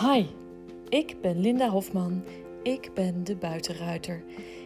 [0.00, 0.26] Hi,
[0.88, 2.24] ik ben Linda Hofman.
[2.62, 4.24] Ik ben de buitenruiter.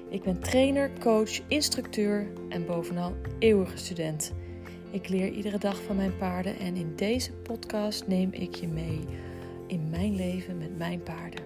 [0.09, 4.35] Ik ben trainer, coach, instructeur en bovenal eeuwige student.
[4.91, 9.05] Ik leer iedere dag van mijn paarden en in deze podcast neem ik je mee
[9.67, 11.45] in mijn leven met mijn paarden.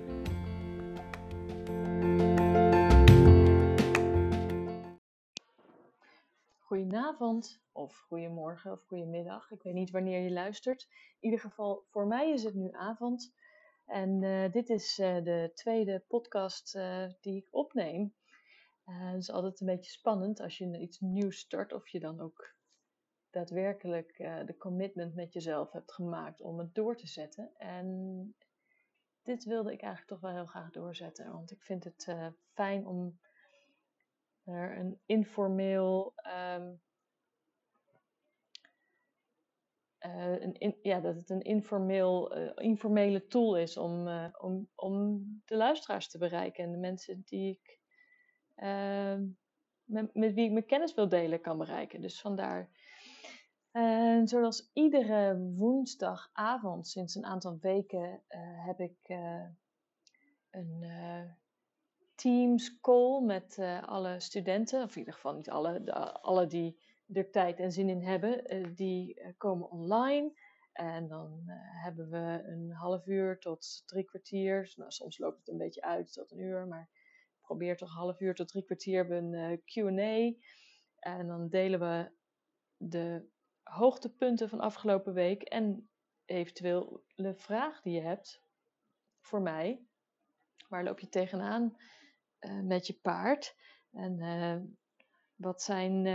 [6.58, 9.50] Goedenavond, of goedemorgen, of goedemiddag.
[9.50, 10.88] Ik weet niet wanneer je luistert.
[10.90, 13.32] In ieder geval, voor mij is het nu avond.
[13.86, 18.14] En uh, dit is uh, de tweede podcast uh, die ik opneem.
[18.84, 22.54] het is altijd een beetje spannend als je iets nieuws start, of je dan ook
[23.30, 24.16] daadwerkelijk
[24.46, 27.50] de commitment met jezelf hebt gemaakt om het door te zetten.
[27.56, 28.36] En
[29.22, 32.14] dit wilde ik eigenlijk toch wel heel graag doorzetten, want ik vind het
[32.52, 33.18] fijn om
[34.44, 36.14] er een informeel
[36.56, 36.80] um,
[40.06, 45.22] uh, een ja, dat het een informeel, uh, informele tool is om, uh, om, om
[45.44, 47.78] de luisteraars te bereiken en de mensen die ik,
[49.84, 52.00] met, met, wie ik mijn kennis wil delen kan bereiken.
[52.00, 52.70] Dus vandaar.
[54.24, 58.22] Zoals iedere woensdagavond sinds een aantal weken
[58.66, 58.96] heb ik
[60.50, 60.84] een
[62.14, 66.78] Teams call met alle studenten, of in ieder geval niet alle, de, alle die
[67.12, 70.32] er tijd en zin in hebben, uh, die uh, komen online.
[70.72, 74.72] En dan uh, hebben we een half uur tot drie kwartier.
[74.76, 76.88] Nou, soms loopt het een beetje uit tot een uur, maar
[77.40, 80.38] probeer toch een half uur tot drie kwartier hebben een QA.
[80.98, 82.10] En dan delen we
[82.76, 83.28] de
[83.62, 85.90] hoogtepunten van afgelopen week en
[86.24, 88.42] eventueel de vraag die je hebt
[89.20, 89.86] voor mij.
[90.68, 91.76] Waar loop je tegenaan
[92.62, 93.56] met je paard?
[93.92, 94.78] En
[95.34, 96.06] wat zijn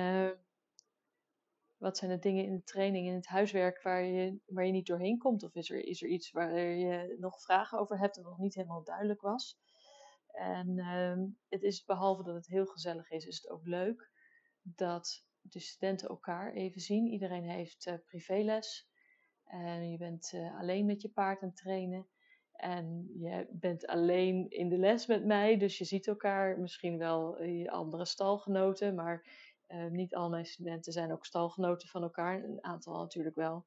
[1.80, 4.88] wat zijn de dingen in de training, in het huiswerk waar je, waar je niet
[4.88, 5.44] doorheen komt?
[5.44, 8.56] Of is er, is er iets waar je nog vragen over hebt en nog niet
[8.56, 9.60] helemaal duidelijk was?
[10.32, 11.18] En uh,
[11.50, 14.12] het is, behalve dat het heel gezellig is, is het ook leuk
[14.62, 17.08] dat de studenten elkaar even zien.
[17.08, 18.90] Iedereen heeft uh, privéles
[19.44, 22.08] en je bent uh, alleen met je paard aan het trainen.
[22.52, 27.44] En je bent alleen in de les met mij, dus je ziet elkaar misschien wel
[27.44, 29.26] je andere stalgenoten, maar
[29.70, 33.66] uh, niet al mijn studenten zijn ook stalgenoten van elkaar, een aantal natuurlijk wel.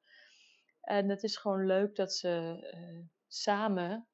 [0.81, 4.07] En het is gewoon leuk dat ze uh, samen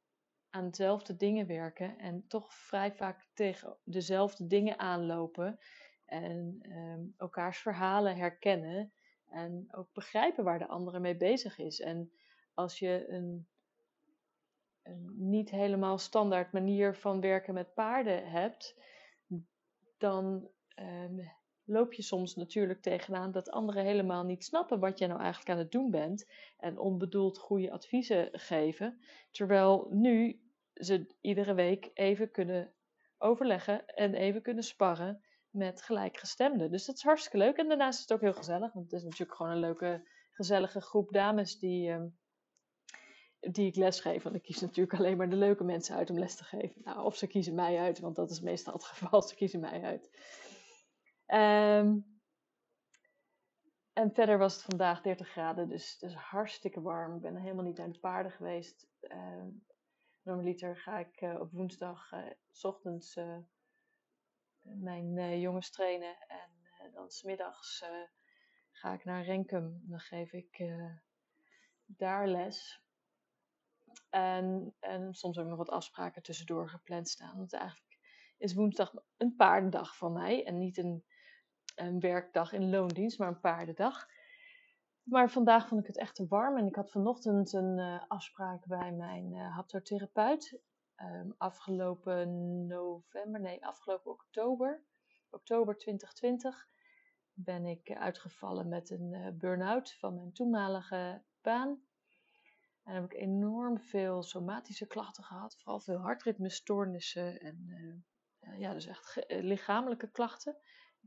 [0.51, 5.59] aan dezelfde dingen werken en toch vrij vaak tegen dezelfde dingen aanlopen
[6.05, 8.93] en um, elkaars verhalen herkennen
[9.29, 11.81] en ook begrijpen waar de andere mee bezig is.
[11.81, 12.13] En
[12.55, 13.49] als je een,
[14.83, 18.81] een niet helemaal standaard manier van werken met paarden hebt,
[19.99, 21.31] dan um,
[21.69, 25.59] loop je soms natuurlijk tegenaan dat anderen helemaal niet snappen wat je nou eigenlijk aan
[25.59, 29.01] het doen bent en onbedoeld goede adviezen geven.
[29.31, 30.41] Terwijl nu
[30.75, 32.73] ze iedere week even kunnen
[33.19, 36.71] overleggen en even kunnen sparren met gelijkgestemden.
[36.71, 37.57] Dus dat is hartstikke leuk.
[37.57, 40.81] En daarnaast is het ook heel gezellig, want het is natuurlijk gewoon een leuke, gezellige
[40.81, 42.03] groep dames die, uh,
[43.41, 44.23] die ik lesgeef.
[44.23, 46.81] Want ik kies natuurlijk alleen maar de leuke mensen uit om les te geven.
[46.85, 49.23] Nou, of ze kiezen mij uit, want dat is meestal het geval.
[49.29, 50.11] Ze kiezen mij uit.
[51.35, 52.21] Um,
[53.93, 57.15] en verder was het vandaag 30 graden, dus is hartstikke warm.
[57.15, 58.89] Ik ben helemaal niet naar de paarden geweest.
[59.01, 59.45] Uh,
[60.23, 63.39] normaliter ga ik uh, op woensdag uh, s ochtends uh,
[64.63, 66.17] mijn jongens trainen.
[66.79, 67.85] En dan smiddags
[68.71, 69.83] ga ik naar Renkum.
[69.85, 70.63] Dan geef ik
[71.87, 72.83] daar les.
[74.11, 77.37] En, en soms ook nog wat afspraken tussendoor gepland staan.
[77.37, 77.99] Want eigenlijk
[78.39, 80.45] is woensdag een paardendag van mij.
[80.45, 81.05] En niet een
[81.79, 84.07] een werkdag in loondienst, maar een paardendag.
[85.03, 88.67] Maar vandaag vond ik het echt te warm en ik had vanochtend een uh, afspraak
[88.67, 90.61] bij mijn uh, haptotherapeut.
[90.97, 94.85] Um, afgelopen november, nee, afgelopen oktober,
[95.31, 96.69] oktober 2020,
[97.33, 101.83] ben ik uitgevallen met een uh, burn-out van mijn toenmalige baan.
[102.83, 108.05] En heb ik enorm veel somatische klachten gehad, vooral veel hartritmestoornissen en
[108.57, 110.57] ja, dus echt lichamelijke klachten.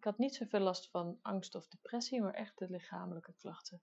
[0.02, 3.82] Ik had niet zoveel last van angst of depressie, maar echt de lichamelijke klachten.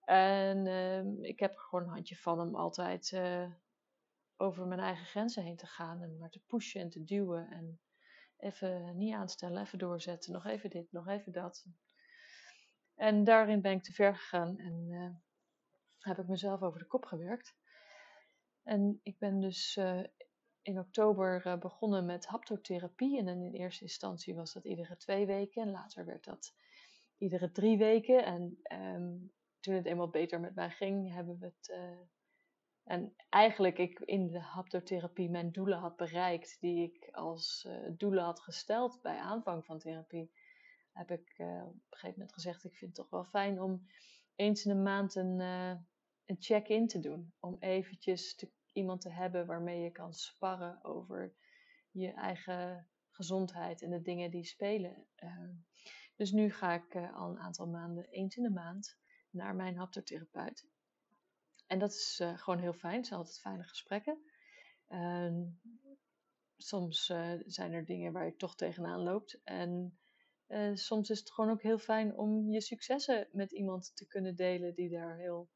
[0.00, 3.50] En uh, ik heb er gewoon een handje van om altijd uh,
[4.36, 6.02] over mijn eigen grenzen heen te gaan.
[6.02, 7.50] En maar te pushen en te duwen.
[7.50, 7.80] En
[8.36, 10.32] even niet aanstellen, even doorzetten.
[10.32, 11.66] Nog even dit, nog even dat.
[12.94, 15.14] En daarin ben ik te ver gegaan en uh,
[15.98, 17.56] heb ik mezelf over de kop gewerkt.
[18.62, 20.02] En ik ben dus uh,
[20.66, 23.18] in oktober uh, begonnen met haptotherapie.
[23.18, 25.62] En in eerste instantie was dat iedere twee weken.
[25.62, 26.54] En later werd dat
[27.18, 28.24] iedere drie weken.
[28.24, 32.00] En um, toen het eenmaal beter met mij ging, hebben we het uh,
[32.84, 38.24] En eigenlijk ik in de haptotherapie mijn doelen had bereikt, die ik als uh, doelen
[38.24, 40.30] had gesteld bij aanvang van therapie,
[40.92, 43.86] heb ik op een gegeven moment gezegd: ik vind het toch wel fijn om
[44.34, 45.40] eens in de maand een,
[46.24, 47.32] een check-in te doen.
[47.40, 51.34] Om eventjes te, iemand te hebben waarmee je kan sparren over
[51.90, 55.06] je eigen gezondheid en de dingen die spelen.
[56.16, 58.98] dus nu ga ik al een aantal maanden, eens in de maand,
[59.30, 60.66] naar mijn haptotherapeut.
[61.66, 62.96] En dat is uh, gewoon heel fijn.
[62.96, 64.22] Het zijn altijd fijne gesprekken.
[64.88, 65.42] Uh,
[66.56, 69.40] soms uh, zijn er dingen waar je toch tegenaan loopt.
[69.44, 69.98] En
[70.46, 74.36] eh, soms is het gewoon ook heel fijn om je successen met iemand te kunnen
[74.36, 75.50] delen die daar heel,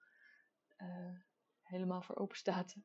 [1.71, 2.77] helemaal voor open staat.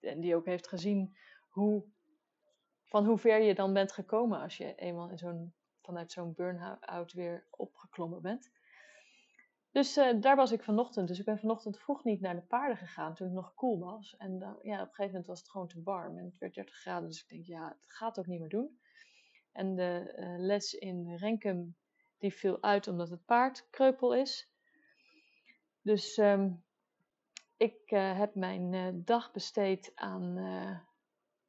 [0.00, 1.16] En die ook heeft gezien
[1.48, 1.84] hoe,
[2.84, 7.12] van hoe ver je dan bent gekomen als je eenmaal in zo'n, vanuit zo'n burn-out
[7.12, 8.50] weer opgeklommen bent.
[9.70, 11.08] Dus uh, daar was ik vanochtend.
[11.08, 14.16] Dus ik ben vanochtend vroeg niet naar de paarden gegaan toen het nog koel was.
[14.16, 16.18] En ja, op een gegeven moment was het gewoon te warm.
[16.18, 17.08] En het werd 30 graden.
[17.08, 18.78] Dus ik denk, ja, het gaat ook niet meer doen.
[19.52, 21.76] En de uh, les in Renkum,
[22.18, 24.50] die viel uit omdat het paard kreupel is.
[25.82, 26.64] Dus um,
[27.58, 30.34] ik heb mijn dag besteed aan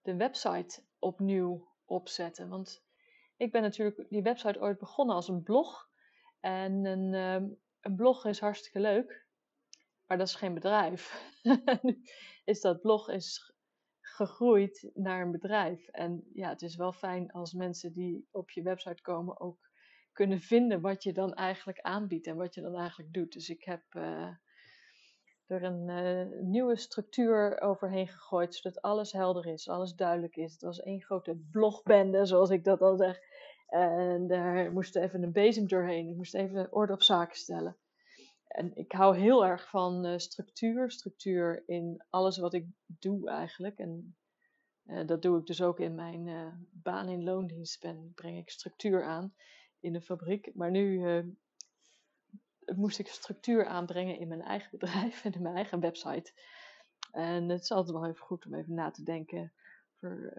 [0.01, 2.49] de website opnieuw opzetten.
[2.49, 2.83] Want
[3.37, 5.89] ik ben natuurlijk die website ooit begonnen als een blog.
[6.39, 9.25] En een um, een blog is hartstikke leuk,
[10.05, 11.31] maar dat is geen bedrijf.
[12.45, 13.53] is dat blog is
[14.01, 15.87] gegroeid naar een bedrijf.
[15.87, 19.69] En ja, het is wel fijn als mensen die op je website komen ook
[20.11, 23.33] kunnen vinden wat je dan eigenlijk aanbiedt en wat je dan eigenlijk doet.
[23.33, 23.83] Dus ik heb
[25.49, 30.51] er een uh, nieuwe structuur overheen gegooid, zodat alles helder is, alles duidelijk is.
[30.51, 33.19] Het was één grote blogbende, zoals ik dat al zeg.
[33.67, 36.07] En daar moest even een bezem doorheen.
[36.07, 37.77] Ik moest even orde op zaken stellen.
[38.47, 40.91] En ik hou heel erg van uh, structuur.
[40.91, 43.77] Structuur in alles wat ik doe eigenlijk.
[43.77, 44.15] En
[44.85, 46.27] uh, dat doe ik dus ook in mijn
[46.71, 47.81] baan in loondienst.
[47.81, 49.33] Ben, breng ik structuur aan
[49.79, 50.51] in de fabriek.
[50.53, 51.05] Maar nu
[52.75, 56.31] moest ik structuur aanbrengen in mijn eigen bedrijf en in mijn eigen website.
[57.11, 59.53] En het is altijd wel even goed om even na te denken
[59.99, 60.33] voor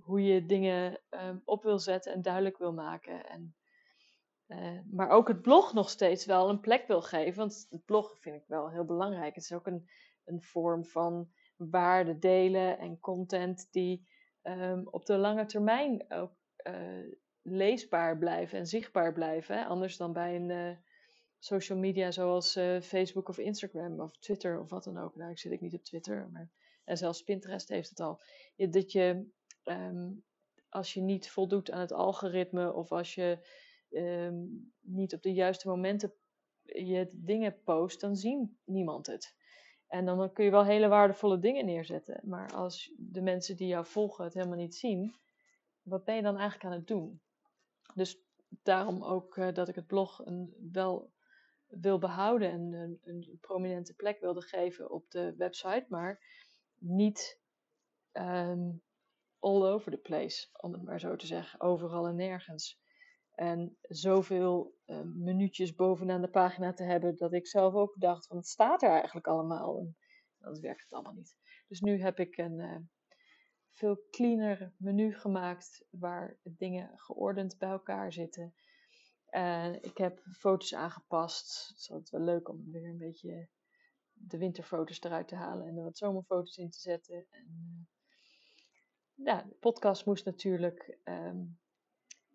[0.00, 3.26] hoe je dingen um, op wil zetten en duidelijk wil maken.
[3.28, 3.54] En,
[4.46, 7.38] uh, maar ook het blog nog steeds wel een plek wil geven.
[7.38, 9.34] Want het blog vind ik wel heel belangrijk.
[9.34, 9.88] Het is ook een,
[10.24, 14.08] een vorm van waarde delen en content die
[14.42, 16.32] um, op de lange termijn ook
[16.66, 19.66] uh, leesbaar blijven en zichtbaar blijven.
[19.66, 20.78] Anders dan bij een
[21.38, 22.52] social media zoals
[22.82, 25.16] Facebook of Instagram of Twitter of wat dan ook.
[25.16, 26.50] Nou, ik zit ik niet op Twitter, maar
[26.86, 28.20] en zelfs Pinterest heeft het al.
[28.56, 29.26] Dat je
[29.64, 30.24] um,
[30.68, 33.38] als je niet voldoet aan het algoritme of als je
[33.90, 36.12] um, niet op de juiste momenten
[36.62, 39.34] je dingen post, dan zien niemand het.
[39.86, 42.20] En dan kun je wel hele waardevolle dingen neerzetten.
[42.24, 45.14] Maar als de mensen die jou volgen het helemaal niet zien,
[45.82, 47.20] wat ben je dan eigenlijk aan het doen?
[47.94, 48.18] Dus
[48.62, 51.10] daarom ook uh, dat ik het blog een, wel
[51.68, 56.20] wil behouden en een, een, prominente plek wilde geven op de website, maar
[56.78, 57.40] niet
[58.12, 58.82] um,
[59.38, 62.80] all over the place, om het maar zo te zeggen, overal en nergens.
[63.34, 68.46] En zoveel uh, bovenaan de pagina te hebben, dat ik zelf ook dacht, van het
[68.46, 69.94] staat er eigenlijk allemaal.
[70.38, 71.36] Dan werkt het allemaal niet.
[71.68, 72.76] Dus nu heb ik een uh,
[73.72, 78.54] veel cleaner menu gemaakt, waar dingen geordend bij elkaar zitten.
[79.80, 81.68] Ik heb foto's aangepast.
[81.88, 83.48] Het is wel leuk om weer een beetje
[84.12, 87.26] de winterfoto's eruit te halen en er wat zomerfoto's in te zetten.
[87.30, 87.88] En,
[89.14, 91.58] ja, de podcast moest natuurlijk um,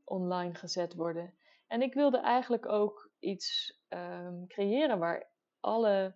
[0.03, 1.35] online gezet worden.
[1.67, 6.15] En ik wilde eigenlijk ook iets um, creëren waar alle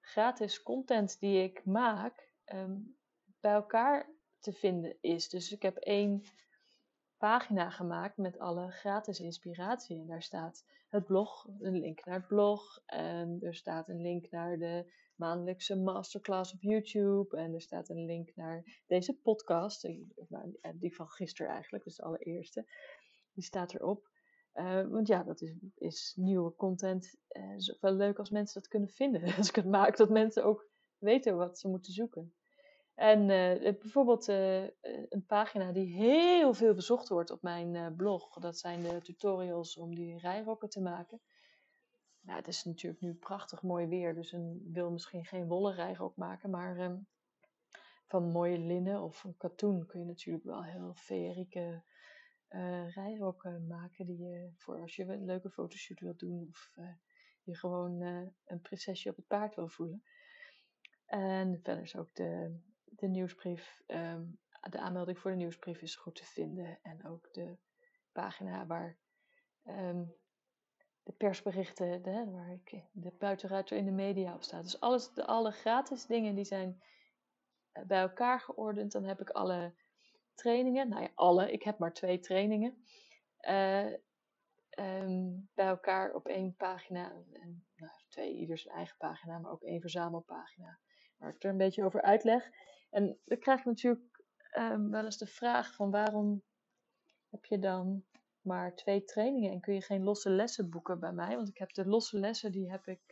[0.00, 2.98] gratis content die ik maak um,
[3.40, 5.28] bij elkaar te vinden is.
[5.28, 6.22] Dus ik heb één
[7.20, 10.00] pagina gemaakt met alle gratis inspiratie.
[10.00, 12.82] En daar staat het blog, een link naar het blog.
[12.86, 17.36] En er staat een link naar de maandelijkse masterclass op YouTube.
[17.36, 19.82] En er staat een link naar deze podcast,
[20.74, 22.66] die van gisteren eigenlijk, dus de allereerste.
[23.32, 24.08] Die staat erop.
[24.54, 27.16] Uh, want ja, dat is, is nieuwe content.
[27.72, 29.22] Ook wel leuk als mensen dat kunnen vinden.
[29.36, 32.34] Als ik het maak, dat mensen ook weten wat ze moeten zoeken.
[33.00, 38.38] En uh, bijvoorbeeld een pagina die heel veel bezocht wordt op mijn blog.
[38.38, 41.20] Dat zijn de tutorials om die rijrokken te maken.
[42.20, 46.16] Nou, het is natuurlijk nu prachtig mooi weer, dus een wil misschien geen wollen rijrok
[46.16, 47.06] maken, maar um,
[48.06, 51.82] van mooie linnen of een katoen kun je natuurlijk wel heel feerieke
[52.94, 56.70] rijrokken maken die je voor als je een leuke fotoshoot wilt doen of
[57.42, 58.00] je gewoon
[58.44, 60.02] een prinsesje op het paard wil voelen.
[61.06, 62.60] En verder is ook de,
[63.00, 64.24] de nieuwsbrief, ehm,
[64.70, 66.78] de aanmelding voor de nieuwsbrief is goed te vinden.
[66.82, 67.56] En ook de
[68.12, 68.98] pagina waar
[69.62, 70.04] ehm,
[71.02, 74.62] de persberichten, de, waar ik de buitenruiter in de media op staat.
[74.62, 76.82] Dus alles, de, alle gratis dingen die zijn
[77.72, 78.92] eh, bij elkaar geordend.
[78.92, 79.74] Dan heb ik alle
[80.34, 82.84] trainingen, nou ja, alle, ik heb maar twee trainingen.
[83.48, 83.92] Uh,
[85.54, 87.12] bij elkaar op één pagina.
[87.32, 90.78] En, nou, twee, ieder zijn eigen pagina, maar ook één verzamelpagina.
[91.16, 92.50] Waar ik er een beetje over uitleg.
[92.90, 94.24] En dan krijg ik natuurlijk
[94.58, 96.42] um, wel eens de vraag van waarom
[97.30, 98.04] heb je dan
[98.40, 101.36] maar twee trainingen en kun je geen losse lessen boeken bij mij?
[101.36, 103.02] Want ik heb de losse lessen, die heb ik,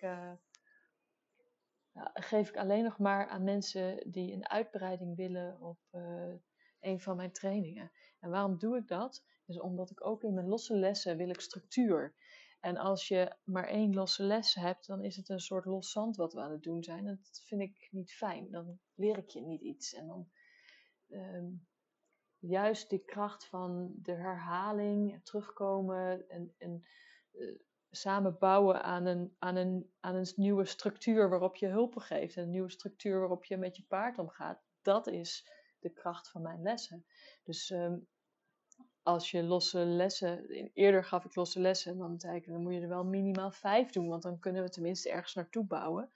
[1.92, 6.35] ja, geef ik alleen nog maar aan mensen die een uitbreiding willen op uh,
[6.80, 7.92] een van mijn trainingen.
[8.20, 9.25] En waarom doe ik dat?
[9.44, 12.14] Dus omdat ik ook in mijn losse lessen wil ik structuur.
[12.61, 16.17] En als je maar één losse les hebt, dan is het een soort los zand
[16.17, 17.05] wat we aan het doen zijn.
[17.05, 18.50] Dat vind ik niet fijn.
[18.50, 19.95] Dan leer ik je niet iets.
[19.95, 20.29] En dan
[21.09, 21.67] um,
[22.38, 26.85] juist die kracht van de herhaling, terugkomen en, en
[27.33, 27.59] uh,
[27.91, 32.37] samen bouwen aan een, aan, een, aan een nieuwe structuur waarop je hulp geeft.
[32.37, 34.62] Een nieuwe structuur waarop je met je paard omgaat.
[34.83, 37.07] Dat is de kracht van mijn lessen.
[37.45, 38.09] Dus um,
[39.02, 42.75] als je losse lessen, eerder gaf ik losse lessen, en dan zei ik, dan moet
[42.75, 46.11] je er wel minimaal vijf doen, want dan kunnen we tenminste ergens naartoe bouwen.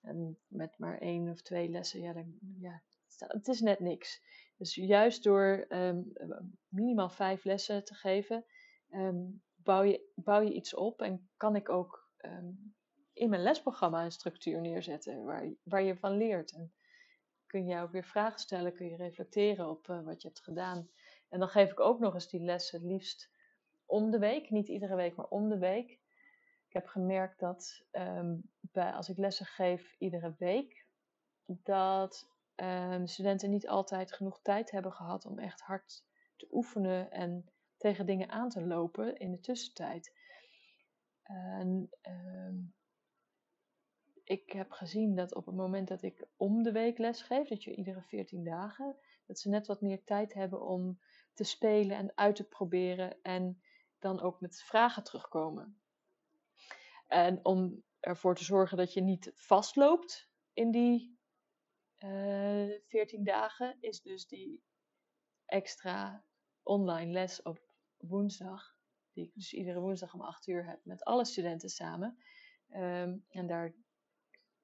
[0.00, 2.82] En met maar één of twee lessen, ja, dan, ja
[3.18, 4.22] het is net niks.
[4.56, 6.12] Dus juist door um,
[6.68, 8.44] minimaal vijf lessen te geven,
[8.90, 12.74] um, bouw, je, bouw je iets op en kan ik ook um,
[13.12, 16.52] in mijn lesprogramma een structuur neerzetten waar, waar je van leert.
[16.52, 16.72] En
[17.46, 20.88] kun je ook weer vragen stellen, kun je reflecteren op uh, wat je hebt gedaan.
[21.34, 23.30] En dan geef ik ook nog eens die lessen, liefst
[23.86, 24.50] om de week.
[24.50, 25.90] Niet iedere week, maar om de week.
[26.66, 30.86] Ik heb gemerkt dat um, bij, als ik lessen geef iedere week,
[31.46, 36.04] dat um, studenten niet altijd genoeg tijd hebben gehad om echt hard
[36.36, 40.16] te oefenen en tegen dingen aan te lopen in de tussentijd.
[41.22, 42.74] En um,
[44.24, 47.64] ik heb gezien dat op het moment dat ik om de week les geef, dat
[47.64, 50.98] je iedere 14 dagen, dat ze net wat meer tijd hebben om
[51.34, 53.62] te spelen en uit te proberen en
[53.98, 55.78] dan ook met vragen terugkomen.
[57.06, 61.18] En om ervoor te zorgen dat je niet vastloopt in die
[61.98, 64.62] uh, eh, 14 dagen, is dus die
[65.46, 66.24] extra
[66.62, 68.76] online les op woensdag,
[69.12, 72.18] die ik dus iedere woensdag om 8 uur heb met alle studenten samen.
[72.70, 73.74] Um, en daar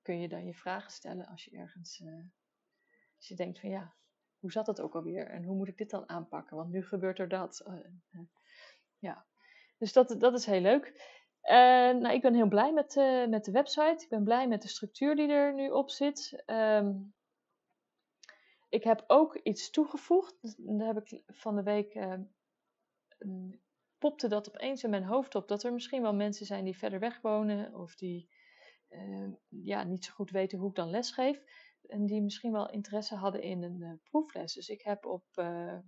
[0.03, 2.25] kun je dan je vragen stellen als je ergens, uh,
[3.17, 3.95] als je denkt van ja,
[4.41, 6.57] hoe zat het ook alweer en hoe moet ik dit dan aanpakken?
[6.57, 7.65] Want nu gebeurt er dat.
[7.69, 8.23] Uh,
[8.99, 9.27] ja,
[9.79, 11.19] dus dat, dat is heel leuk.
[11.43, 12.95] nou, ik ben heel blij met,
[13.29, 14.03] met de website.
[14.05, 16.43] Ik ben blij met de structuur die er nu op zit.
[16.47, 17.15] Um,
[18.69, 20.55] ik heb ook iets toegevoegd.
[20.57, 21.99] Daar heb ik van de week.
[23.99, 25.49] Popte dat opeens in mijn hoofd op.
[25.49, 27.75] Dat er misschien wel mensen zijn die verder weg wonen.
[27.75, 28.29] Of die
[29.49, 31.43] ja, niet zo goed weten hoe ik dan lesgeef
[31.91, 34.55] en die misschien wel interesse hadden in een uh, proefles.
[34.55, 35.79] Dus ik heb op uh,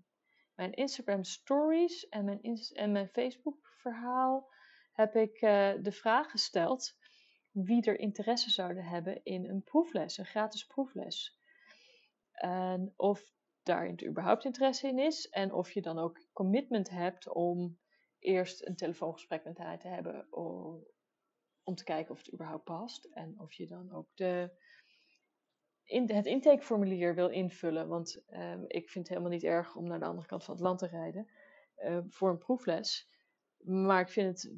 [0.54, 2.40] mijn Instagram stories en mijn,
[2.72, 4.52] en mijn Facebook verhaal
[4.92, 6.96] heb ik uh, de vraag gesteld
[7.50, 11.40] wie er interesse zouden hebben in een proefles, een gratis proefles.
[12.32, 13.32] En of
[13.62, 17.78] daar überhaupt interesse in is en of je dan ook commitment hebt om
[18.18, 20.86] eerst een telefoongesprek met haar te hebben om,
[21.62, 24.60] om te kijken of het überhaupt past en of je dan ook de
[25.92, 27.88] het intakeformulier wil invullen.
[27.88, 30.62] Want um, ik vind het helemaal niet erg om naar de andere kant van het
[30.62, 31.28] land te rijden
[31.78, 33.10] uh, voor een proefles.
[33.58, 34.54] Maar ik vind het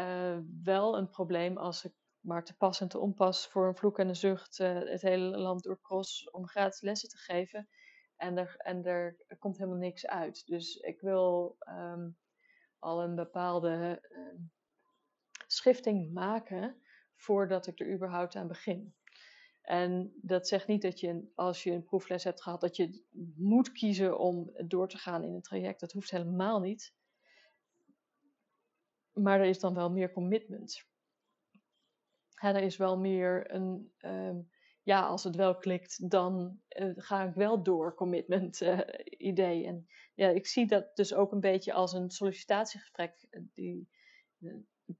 [0.00, 3.98] uh, wel een probleem als ik maar te pas en te onpas voor een vloek
[3.98, 7.68] en een zucht uh, het hele land doorcross om gratis lessen te geven.
[8.16, 10.46] En er, en er, komt helemaal niks uit.
[10.46, 12.18] Dus ik wil um,
[12.78, 14.02] al een bepaalde
[15.46, 16.82] schifting maken
[17.14, 18.94] voordat ik er überhaupt aan begin.
[19.68, 23.04] En dat zegt niet dat je, als je een proefles hebt gehad, dat je
[23.36, 25.80] moet kiezen om door te gaan in een traject.
[25.80, 26.94] Dat hoeft helemaal niet.
[29.12, 30.86] Maar er is dan wel meer commitment.
[32.28, 34.50] Ja, er is wel meer een, um,
[34.82, 39.66] ja, als het wel klikt, dan uh, ga ik wel door commitment uh, idee.
[39.66, 43.88] En ja, ik zie dat dus ook een beetje als een sollicitatiegesprek eh, die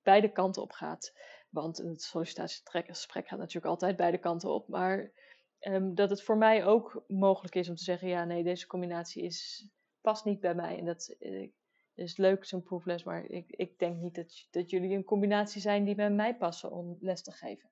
[0.02, 1.12] beide kanten op gaat.
[1.48, 4.68] Want het sollicitatiegesprek gaat natuurlijk altijd beide kanten op.
[4.68, 5.12] Maar
[5.60, 9.22] um, dat het voor mij ook mogelijk is om te zeggen: ja, nee, deze combinatie
[9.22, 9.68] is,
[10.00, 10.78] past niet bij mij.
[10.78, 11.50] En dat uh,
[11.94, 13.04] is leuk, zo'n proefles.
[13.04, 16.70] Maar ik, ik denk niet dat, dat jullie een combinatie zijn die bij mij passen
[16.70, 17.70] om les te geven.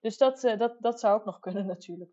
[0.00, 2.10] Dus dat, dat, dat zou ook nog kunnen natuurlijk.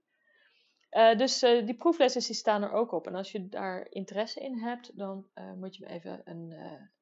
[1.18, 3.08] dus die proeflessen die staan er ook op.
[3.08, 6.54] En als je daar interesse in hebt, dan moet je me even, een,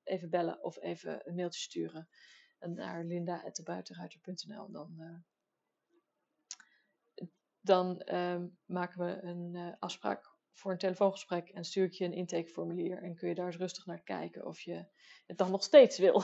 [0.03, 2.07] even bellen of even een mailtje sturen
[2.59, 4.71] naar linda.buitenruiter.nl.
[4.71, 5.23] Dan,
[7.61, 13.03] dan ehm, maken we een afspraak voor een telefoongesprek en stuur ik je een intakeformulier
[13.03, 14.85] en kun je daar eens rustig naar kijken of je
[15.25, 16.23] het dan nog steeds wil.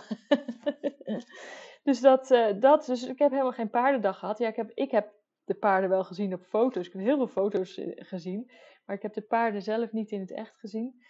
[1.83, 4.37] dus, dat, uh, dat, dus ik heb helemaal geen paardendag gehad.
[4.37, 6.87] Ja, ik heb, ik heb de paarden wel gezien op foto's.
[6.87, 8.51] Ik heb heel veel foto's eh, gezien,
[8.85, 11.03] maar ik heb de paarden zelf niet in het echt gezien.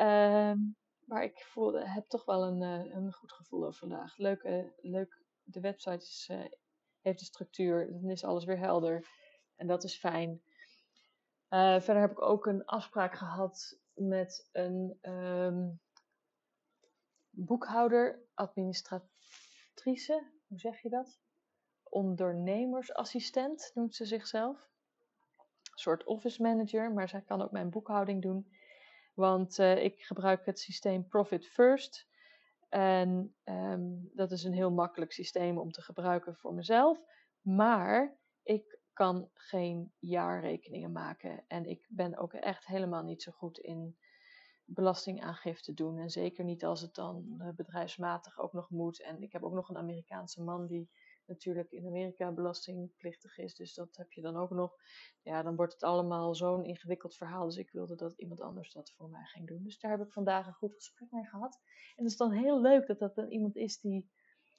[0.00, 0.52] Uh,
[1.06, 4.16] maar ik voelde, heb toch wel een, uh, een goed gevoel over vandaag.
[4.16, 6.30] Leuk, leuk de website is,
[7.00, 9.06] heeft de structuur, dan is alles weer helder.
[9.56, 10.42] En dat is fijn.
[11.50, 15.80] Uh, verder heb ik ook een afspraak gehad met een um,
[17.30, 21.20] boekhouder, administratrice, hoe zeg je dat?
[21.82, 24.68] Ondernemersassistent noemt ze zichzelf.
[25.36, 28.52] Een soort office manager, maar zij kan ook mijn boekhouding doen.
[29.16, 32.08] Want uh, ik gebruik het systeem Profit First.
[32.68, 37.02] En um, dat is een heel makkelijk systeem om te gebruiken voor mezelf.
[37.40, 41.44] Maar ik kan geen jaarrekeningen maken.
[41.48, 43.96] En ik ben ook echt helemaal niet zo goed in
[44.64, 45.98] belastingaangifte doen.
[45.98, 49.02] En zeker niet als het dan eh, bedrijfsmatig ook nog moet.
[49.02, 50.90] En ik heb ook nog een Amerikaanse man die
[51.26, 53.54] natuurlijk in Amerika belastingplichtig is.
[53.54, 54.76] Dus dat heb je dan ook nog.
[55.22, 57.46] Ja, dan wordt het allemaal zo'n ingewikkeld verhaal.
[57.46, 59.62] Dus ik wilde dat iemand anders dat voor mij ging doen.
[59.62, 61.60] Dus daar heb ik vandaag een goed gesprek mee gehad.
[61.96, 64.10] En het is dan heel leuk dat dat dan iemand is die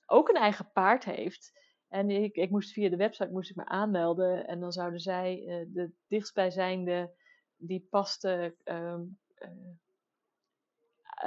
[0.06, 1.66] ook een eigen paard heeft.
[1.88, 4.48] En ik, ik moest via de website moest ik me aanmelden.
[4.48, 7.14] En dan zouden zij uh, de dichtstbijzijnde
[7.56, 9.50] die paste um, uh,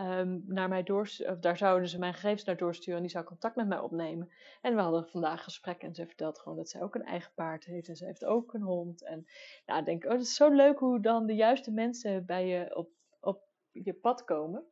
[0.00, 0.90] um, naar mij.
[0.90, 2.97] Of daar zouden ze mijn gegevens naar doorsturen.
[2.97, 4.33] En die zou contact met mij opnemen.
[4.61, 5.83] En we hadden vandaag gesprek.
[5.83, 7.88] En ze vertelt gewoon dat zij ook een eigen paard heeft.
[7.88, 9.05] En ze heeft ook een hond.
[9.05, 9.27] En
[9.66, 12.77] nou, ik denk, oh, het is zo leuk hoe dan de juiste mensen bij je
[12.77, 14.64] op, op je pad komen.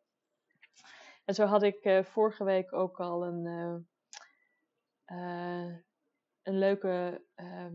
[1.24, 3.44] En zo had ik uh, vorige week ook al een
[5.06, 5.76] uh,
[6.42, 7.66] een leuke uh,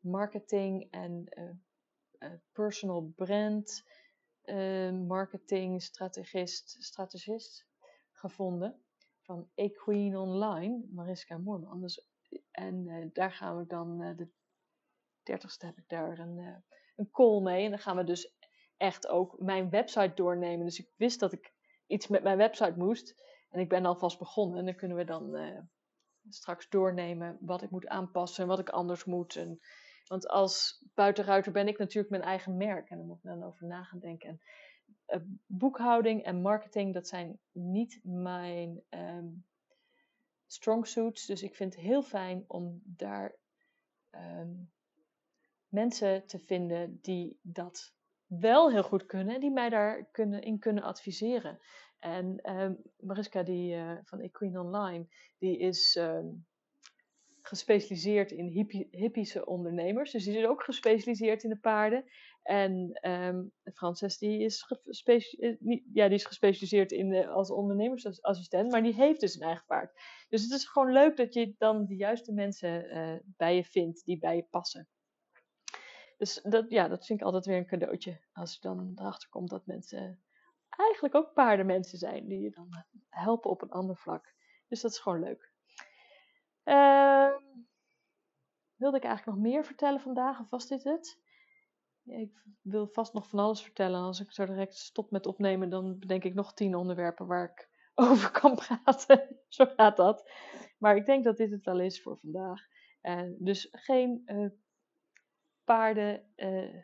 [0.00, 1.28] marketing en
[2.52, 3.84] personal brand
[5.06, 7.66] marketing strategist, strategist
[8.12, 8.84] gevonden
[9.20, 11.80] van Equine Online, Mariska Moorman.
[11.80, 12.08] Dus,
[12.50, 14.28] en daar gaan we dan, de
[15.32, 16.64] 30ste heb ik daar een,
[16.96, 17.64] een call mee.
[17.64, 18.36] En dan gaan we dus
[18.76, 20.64] echt ook mijn website doornemen.
[20.64, 21.52] Dus ik wist dat ik
[21.86, 23.22] iets met mijn website moest.
[23.50, 24.58] En ik ben alvast begonnen.
[24.58, 25.36] En dan kunnen we dan
[26.28, 29.36] straks doornemen wat ik moet aanpassen en wat ik anders moet.
[29.36, 29.60] En,
[30.06, 33.66] want als buitenruiter ben ik natuurlijk mijn eigen merk en daar moet ik dan over
[33.66, 34.28] na gaan denken.
[34.28, 34.40] En,
[35.08, 39.44] uh, boekhouding en marketing, dat zijn niet mijn um,
[40.46, 41.26] strong suits.
[41.26, 43.36] Dus ik vind het heel fijn om daar
[44.10, 44.72] um,
[45.68, 47.94] mensen te vinden die dat
[48.26, 51.58] wel heel goed kunnen en die mij daar kunnen, in kunnen adviseren.
[51.98, 55.06] En um, Mariska die, uh, van Equine Online,
[55.38, 55.98] die is
[57.54, 60.10] gespecialiseerd in hippie, hippische ondernemers.
[60.10, 62.04] Dus die is ook gespecialiseerd in de paarden.
[62.42, 65.56] En um, Frances die is, eh,
[65.92, 69.92] ja, die is gespecialiseerd in als ondernemersassistent, maar die heeft dus een eigen paard.
[70.28, 74.04] Dus het is gewoon leuk dat je dan de juiste mensen uh, bij je vindt
[74.04, 74.88] die bij je passen.
[76.18, 78.20] Dus dat, ja, dat vind ik altijd weer een cadeautje.
[78.32, 80.22] Als je dan erachter komt dat mensen
[80.68, 84.34] eigenlijk ook paardenmensen zijn die je dan helpen op een ander vlak.
[84.68, 85.53] Dus dat is gewoon leuk.
[86.64, 87.36] Uh,
[88.76, 91.22] wilde ik eigenlijk nog meer vertellen vandaag of was dit het?
[92.04, 94.00] ik wil vast nog van alles vertellen.
[94.00, 97.68] Als ik zo direct stop met opnemen, dan bedenk ik nog tien onderwerpen waar ik
[98.04, 99.38] over kan praten.
[99.48, 100.30] zo gaat dat.
[100.78, 102.60] Maar ik denk dat dit het wel is voor vandaag.
[103.38, 104.50] Dus geen uh,
[105.64, 106.82] paarden uh,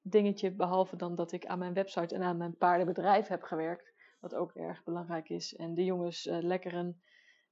[0.00, 3.94] dingetje, behalve dan dat ik aan mijn website en aan mijn paardenbedrijf heb gewerkt.
[4.20, 5.56] Wat ook erg belangrijk is.
[5.56, 7.02] En de jongens uh, lekker een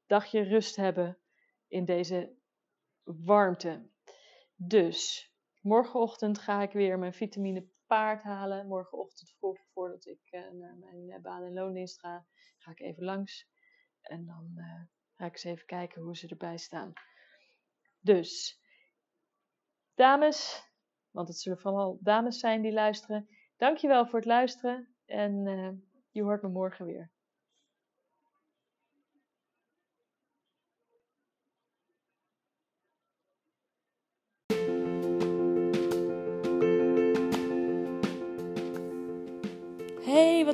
[0.06, 1.18] dagje rust hebben
[1.68, 2.36] in deze
[3.02, 3.90] warmte.
[4.54, 8.66] Dus, morgenochtend ga ik weer mijn vitamine paard halen.
[8.66, 12.26] Morgenochtend vroeg, voordat ik uh, naar mijn uh, baan- en loondienst ga,
[12.56, 13.48] ga ik even langs.
[14.00, 14.54] En dan
[15.14, 16.92] ga ik eens even kijken hoe ze erbij staan.
[18.00, 18.60] Dus,
[19.94, 20.68] dames,
[21.10, 23.28] want het zullen vooral dames zijn die luisteren.
[23.56, 25.44] Dankjewel voor het luisteren en
[26.10, 27.10] je hoort me morgen weer.